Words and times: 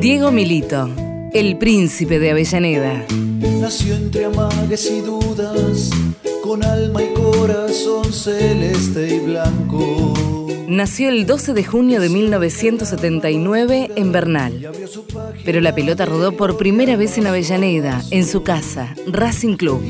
Diego 0.00 0.30
Milito, 0.30 0.88
el 1.32 1.58
príncipe 1.58 2.20
de 2.20 2.30
Avellaneda. 2.30 3.04
Nació 3.60 3.96
entre 3.96 4.26
amagues 4.26 4.88
y 4.92 5.00
dudas, 5.00 5.90
con 6.40 6.62
alma 6.62 7.02
y 7.02 7.12
corazón 7.14 8.12
celeste 8.12 9.16
y 9.16 9.18
blanco. 9.18 10.14
Nació 10.68 11.08
el 11.08 11.26
12 11.26 11.52
de 11.52 11.64
junio 11.64 12.00
de 12.00 12.10
1979 12.10 13.90
en 13.96 14.12
Bernal. 14.12 14.70
Pero 15.44 15.60
la 15.60 15.74
pelota 15.74 16.04
rodó 16.04 16.30
por 16.30 16.56
primera 16.56 16.94
vez 16.94 17.18
en 17.18 17.26
Avellaneda, 17.26 18.00
en 18.12 18.24
su 18.24 18.44
casa, 18.44 18.94
Racing 19.08 19.56
Club. 19.56 19.82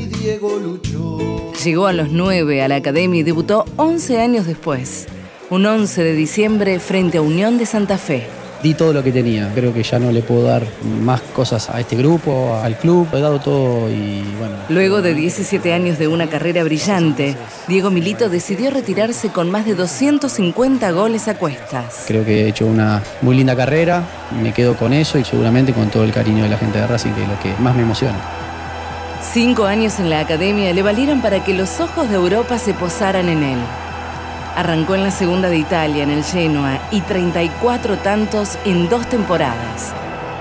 Llegó 1.62 1.86
a 1.86 1.92
los 1.92 2.10
9 2.10 2.62
a 2.62 2.68
la 2.68 2.76
academia 2.76 3.20
y 3.20 3.24
debutó 3.24 3.66
11 3.76 4.20
años 4.20 4.46
después, 4.46 5.06
un 5.50 5.66
11 5.66 6.02
de 6.02 6.14
diciembre 6.14 6.80
frente 6.80 7.18
a 7.18 7.22
Unión 7.22 7.58
de 7.58 7.66
Santa 7.66 7.98
Fe 7.98 8.26
di 8.62 8.74
todo 8.74 8.92
lo 8.92 9.02
que 9.02 9.12
tenía. 9.12 9.50
Creo 9.54 9.72
que 9.72 9.82
ya 9.82 9.98
no 9.98 10.10
le 10.12 10.22
puedo 10.22 10.44
dar 10.44 10.62
más 11.02 11.20
cosas 11.20 11.70
a 11.70 11.80
este 11.80 11.96
grupo, 11.96 12.58
al 12.62 12.76
club. 12.76 13.08
He 13.12 13.20
dado 13.20 13.40
todo 13.40 13.90
y 13.90 14.22
bueno. 14.38 14.54
Luego 14.68 15.02
de 15.02 15.14
17 15.14 15.72
años 15.72 15.98
de 15.98 16.08
una 16.08 16.28
carrera 16.28 16.64
brillante, 16.64 17.36
Diego 17.66 17.90
Milito 17.90 18.28
decidió 18.28 18.70
retirarse 18.70 19.30
con 19.30 19.50
más 19.50 19.66
de 19.66 19.74
250 19.74 20.90
goles 20.90 21.28
a 21.28 21.34
cuestas. 21.34 22.04
Creo 22.06 22.24
que 22.24 22.44
he 22.44 22.48
hecho 22.48 22.66
una 22.66 23.02
muy 23.22 23.36
linda 23.36 23.54
carrera, 23.56 24.02
me 24.42 24.52
quedo 24.52 24.76
con 24.76 24.92
eso 24.92 25.18
y 25.18 25.24
seguramente 25.24 25.72
con 25.72 25.90
todo 25.90 26.04
el 26.04 26.12
cariño 26.12 26.44
de 26.44 26.50
la 26.50 26.58
gente 26.58 26.78
de 26.78 26.86
Racing, 26.86 27.12
que 27.12 27.22
es 27.22 27.28
lo 27.28 27.38
que 27.40 27.62
más 27.62 27.74
me 27.74 27.82
emociona. 27.82 28.18
Cinco 29.32 29.66
años 29.66 29.98
en 29.98 30.10
la 30.10 30.20
academia 30.20 30.72
le 30.72 30.82
valieron 30.82 31.20
para 31.20 31.44
que 31.44 31.52
los 31.52 31.80
ojos 31.80 32.08
de 32.08 32.14
Europa 32.14 32.58
se 32.58 32.72
posaran 32.72 33.28
en 33.28 33.42
él. 33.42 33.58
Arrancó 34.56 34.94
en 34.94 35.04
la 35.04 35.10
segunda 35.10 35.48
de 35.48 35.58
Italia, 35.58 36.02
en 36.02 36.10
el 36.10 36.24
Genoa, 36.24 36.78
y 36.90 37.00
34 37.00 37.98
tantos 37.98 38.58
en 38.64 38.88
dos 38.88 39.06
temporadas. 39.08 39.92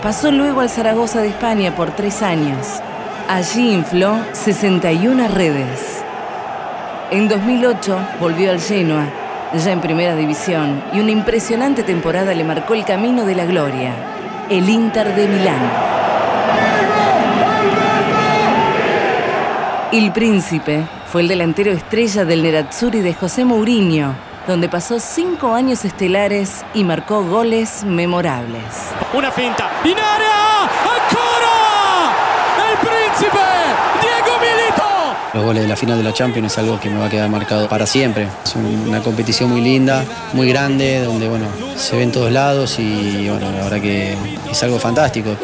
Pasó 0.01 0.31
luego 0.31 0.61
al 0.61 0.69
Zaragoza 0.69 1.21
de 1.21 1.29
España 1.29 1.75
por 1.75 1.91
tres 1.91 2.21
años. 2.21 2.81
Allí 3.27 3.73
infló 3.73 4.15
61 4.33 5.27
redes. 5.27 6.03
En 7.11 7.27
2008 7.27 7.99
volvió 8.19 8.51
al 8.51 8.59
Genoa, 8.59 9.05
ya 9.53 9.71
en 9.71 9.81
primera 9.81 10.15
división, 10.15 10.83
y 10.93 10.99
una 10.99 11.11
impresionante 11.11 11.83
temporada 11.83 12.33
le 12.33 12.43
marcó 12.43 12.73
el 12.73 12.85
camino 12.85 13.25
de 13.25 13.35
la 13.35 13.45
gloria, 13.45 13.93
el 14.49 14.69
Inter 14.69 15.15
de 15.15 15.27
Milán. 15.27 15.71
El 19.91 20.11
Príncipe 20.11 20.83
fue 21.11 21.21
el 21.21 21.29
delantero 21.29 21.71
estrella 21.71 22.25
del 22.25 22.43
Nerazzurri 22.43 22.99
de 22.99 23.13
José 23.13 23.45
Mourinho, 23.45 24.13
donde 24.45 24.67
pasó 24.67 24.99
cinco 24.99 25.53
años 25.53 25.85
estelares 25.85 26.65
y 26.73 26.83
marcó 26.83 27.23
goles 27.23 27.83
memorables. 27.85 28.61
Una 29.13 29.31
finta. 29.31 29.69
¡In 29.85 29.91
¡Ancora! 29.97 30.23
¡El 32.71 32.77
príncipe! 32.79 33.39
¡Diego 34.01 34.37
Milito! 34.41 34.83
Los 35.33 35.43
goles 35.45 35.63
de 35.63 35.69
la 35.69 35.77
final 35.77 35.97
de 35.97 36.03
la 36.03 36.13
Champions 36.13 36.51
es 36.51 36.57
algo 36.57 36.77
que 36.77 36.89
me 36.89 36.99
va 36.99 37.05
a 37.05 37.09
quedar 37.09 37.29
marcado 37.29 37.69
para 37.69 37.85
siempre. 37.85 38.27
Es 38.43 38.55
una 38.55 39.01
competición 39.01 39.49
muy 39.49 39.61
linda, 39.61 40.03
muy 40.33 40.49
grande, 40.49 41.01
donde 41.03 41.29
bueno, 41.29 41.45
se 41.77 41.95
ven 41.95 42.11
todos 42.11 42.31
lados 42.31 42.79
y 42.79 43.29
bueno, 43.29 43.49
la 43.51 43.63
verdad 43.63 43.81
que 43.81 44.17
es 44.51 44.63
algo 44.63 44.77
fantástico. 44.77 45.37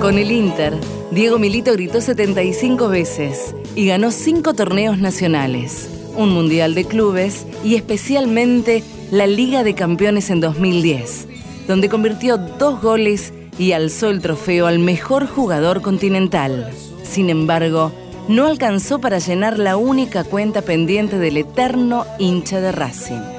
Con 0.00 0.18
el 0.18 0.30
Inter, 0.30 0.74
Diego 1.10 1.38
Milito 1.38 1.72
gritó 1.72 2.02
75 2.02 2.88
veces 2.88 3.54
y 3.74 3.86
ganó 3.86 4.10
5 4.10 4.52
torneos 4.52 4.98
nacionales, 4.98 5.88
un 6.16 6.34
Mundial 6.34 6.74
de 6.74 6.84
Clubes 6.84 7.46
y 7.64 7.76
especialmente 7.76 8.84
la 9.10 9.26
Liga 9.26 9.64
de 9.64 9.74
Campeones 9.74 10.28
en 10.28 10.40
2010, 10.40 11.26
donde 11.66 11.88
convirtió 11.88 12.36
dos 12.36 12.82
goles 12.82 13.32
y 13.58 13.72
alzó 13.72 14.10
el 14.10 14.20
trofeo 14.20 14.66
al 14.66 14.80
mejor 14.80 15.26
jugador 15.26 15.80
continental. 15.80 16.70
Sin 17.04 17.30
embargo, 17.30 17.90
no 18.28 18.44
alcanzó 18.44 19.00
para 19.00 19.18
llenar 19.18 19.58
la 19.58 19.78
única 19.78 20.24
cuenta 20.24 20.60
pendiente 20.60 21.18
del 21.18 21.38
eterno 21.38 22.04
hincha 22.18 22.60
de 22.60 22.70
Racing. 22.70 23.37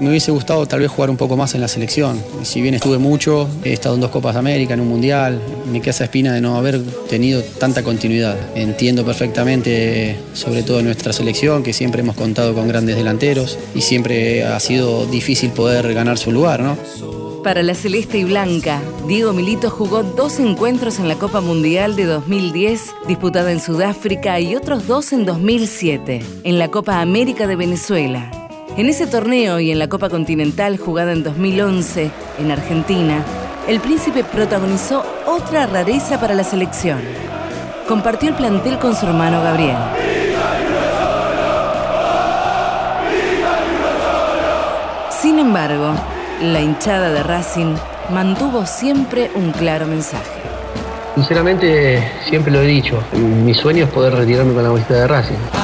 Me 0.00 0.10
hubiese 0.10 0.32
gustado 0.32 0.66
tal 0.66 0.80
vez 0.80 0.90
jugar 0.90 1.08
un 1.08 1.16
poco 1.16 1.36
más 1.36 1.54
en 1.54 1.60
la 1.60 1.68
selección. 1.68 2.20
Si 2.42 2.60
bien 2.60 2.74
estuve 2.74 2.98
mucho, 2.98 3.48
he 3.62 3.72
estado 3.72 3.94
en 3.94 4.00
dos 4.00 4.10
Copas 4.10 4.34
América, 4.34 4.74
en 4.74 4.80
un 4.80 4.88
Mundial, 4.88 5.40
me 5.70 5.80
queda 5.80 5.90
esa 5.90 6.04
espina 6.04 6.32
de 6.32 6.40
no 6.40 6.56
haber 6.56 6.80
tenido 7.08 7.42
tanta 7.42 7.84
continuidad. 7.84 8.36
Entiendo 8.56 9.04
perfectamente, 9.04 10.16
sobre 10.32 10.62
todo 10.62 10.80
en 10.80 10.86
nuestra 10.86 11.12
selección, 11.12 11.62
que 11.62 11.72
siempre 11.72 12.00
hemos 12.00 12.16
contado 12.16 12.54
con 12.54 12.66
grandes 12.66 12.96
delanteros 12.96 13.58
y 13.74 13.82
siempre 13.82 14.44
ha 14.44 14.58
sido 14.58 15.06
difícil 15.06 15.50
poder 15.50 15.94
ganar 15.94 16.18
su 16.18 16.32
lugar, 16.32 16.60
¿no? 16.60 16.76
Para 17.44 17.62
la 17.62 17.74
Celeste 17.74 18.18
y 18.18 18.24
Blanca, 18.24 18.80
Diego 19.06 19.32
Milito 19.32 19.68
jugó 19.70 20.02
dos 20.02 20.40
encuentros 20.40 20.98
en 20.98 21.08
la 21.08 21.16
Copa 21.16 21.40
Mundial 21.40 21.94
de 21.94 22.04
2010, 22.06 22.94
disputada 23.06 23.52
en 23.52 23.60
Sudáfrica, 23.60 24.40
y 24.40 24.56
otros 24.56 24.86
dos 24.86 25.12
en 25.12 25.26
2007, 25.26 26.22
en 26.42 26.58
la 26.58 26.70
Copa 26.70 27.00
América 27.00 27.46
de 27.46 27.56
Venezuela. 27.56 28.43
En 28.76 28.88
ese 28.88 29.06
torneo 29.06 29.60
y 29.60 29.70
en 29.70 29.78
la 29.78 29.88
Copa 29.88 30.08
Continental 30.08 30.78
jugada 30.78 31.12
en 31.12 31.22
2011 31.22 32.10
en 32.40 32.50
Argentina, 32.50 33.24
el 33.68 33.78
príncipe 33.78 34.24
protagonizó 34.24 35.04
otra 35.26 35.66
rareza 35.66 36.18
para 36.18 36.34
la 36.34 36.42
selección. 36.42 36.98
Compartió 37.86 38.30
el 38.30 38.34
plantel 38.34 38.80
con 38.80 38.96
su 38.96 39.06
hermano 39.06 39.40
Gabriel. 39.42 39.76
Sin 45.22 45.38
embargo, 45.38 45.94
la 46.42 46.60
hinchada 46.60 47.10
de 47.10 47.22
Racing 47.22 47.76
mantuvo 48.12 48.66
siempre 48.66 49.30
un 49.36 49.52
claro 49.52 49.86
mensaje. 49.86 50.42
Sinceramente, 51.14 52.10
siempre 52.28 52.50
lo 52.50 52.60
he 52.60 52.66
dicho, 52.66 53.00
mi 53.12 53.54
sueño 53.54 53.84
es 53.84 53.90
poder 53.92 54.14
retirarme 54.14 54.52
con 54.52 54.64
la 54.64 54.70
camiseta 54.70 54.94
de 54.94 55.06
Racing. 55.06 55.63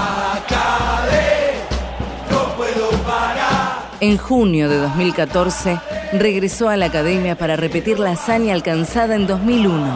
En 4.03 4.17
junio 4.17 4.71
de 4.71 4.79
2014 4.79 5.79
regresó 6.15 6.71
a 6.71 6.77
la 6.79 6.87
academia 6.87 7.37
para 7.37 7.57
repetir 7.57 7.99
la 7.99 8.13
hazaña 8.13 8.55
alcanzada 8.55 9.15
en 9.15 9.27
2001, 9.27 9.87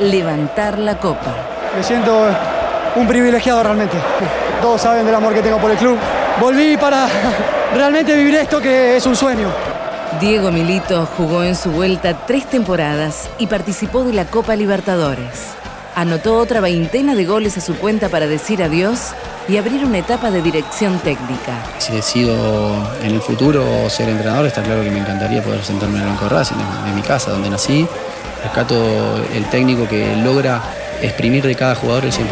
levantar 0.00 0.78
la 0.78 0.98
copa. 0.98 1.34
Me 1.74 1.82
siento 1.82 2.26
un 2.94 3.08
privilegiado 3.08 3.62
realmente. 3.62 3.96
Todos 4.60 4.82
saben 4.82 5.06
del 5.06 5.14
amor 5.14 5.32
que 5.32 5.40
tengo 5.40 5.56
por 5.56 5.70
el 5.70 5.78
club. 5.78 5.96
Volví 6.42 6.76
para 6.76 7.08
realmente 7.74 8.14
vivir 8.14 8.34
esto 8.34 8.60
que 8.60 8.98
es 8.98 9.06
un 9.06 9.16
sueño. 9.16 9.48
Diego 10.20 10.52
Milito 10.52 11.08
jugó 11.16 11.42
en 11.42 11.56
su 11.56 11.70
vuelta 11.70 12.26
tres 12.26 12.44
temporadas 12.44 13.30
y 13.38 13.46
participó 13.46 14.04
de 14.04 14.12
la 14.12 14.26
Copa 14.26 14.56
Libertadores. 14.56 15.54
Anotó 15.94 16.36
otra 16.36 16.60
veintena 16.60 17.14
de 17.14 17.24
goles 17.24 17.56
a 17.56 17.62
su 17.62 17.76
cuenta 17.76 18.10
para 18.10 18.26
decir 18.26 18.62
adiós 18.62 19.14
y 19.48 19.56
abrir 19.56 19.84
una 19.84 19.98
etapa 19.98 20.30
de 20.30 20.42
dirección 20.42 20.98
técnica. 21.00 21.64
Si 21.78 21.92
decido 21.92 22.88
en 23.02 23.12
el 23.12 23.20
futuro 23.20 23.88
ser 23.90 24.08
entrenador, 24.08 24.46
está 24.46 24.62
claro 24.62 24.82
que 24.82 24.90
me 24.90 25.00
encantaría 25.00 25.42
poder 25.42 25.64
sentarme 25.64 25.96
en 25.96 26.02
el 26.02 26.08
banco 26.10 26.24
de 26.24 26.30
Racing, 26.30 26.56
en, 26.86 26.94
mi 26.94 27.02
casa, 27.02 27.32
donde 27.32 27.50
nací. 27.50 27.86
Rescato 28.42 29.16
el 29.34 29.44
técnico 29.50 29.88
que 29.88 30.16
logra 30.16 30.62
exprimir 31.00 31.44
de 31.46 31.54
cada 31.54 31.74
jugador 31.74 32.04
el 32.04 32.12
100%. 32.12 32.22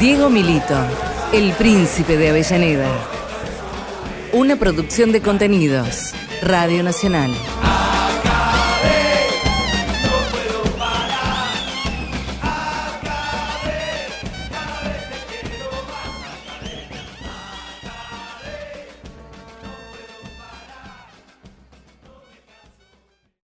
Diego 0.00 0.28
Milito, 0.28 0.76
el 1.32 1.52
príncipe 1.52 2.16
de 2.16 2.30
Avellaneda. 2.30 2.88
Una 4.32 4.56
producción 4.56 5.12
de 5.12 5.22
contenidos. 5.22 6.12
Radio 6.42 6.82
Nacional. 6.82 7.30